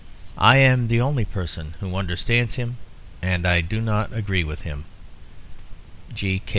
I 0.39 0.57
am 0.57 0.87
the 0.87 0.99
only 0.99 1.25
person 1.25 1.75
who 1.79 1.95
understands 1.95 2.55
him, 2.55 2.77
and 3.21 3.45
I 3.45 3.61
do 3.61 3.79
not 3.79 4.11
agree 4.11 4.43
with 4.43 4.61
him. 4.63 4.85
G. 6.11 6.41